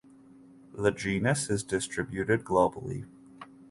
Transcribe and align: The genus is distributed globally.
The 0.73 0.89
genus 0.89 1.47
is 1.51 1.61
distributed 1.61 2.43
globally. 2.43 3.05